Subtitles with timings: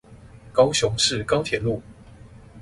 [0.51, 1.79] 高雄市高鐵路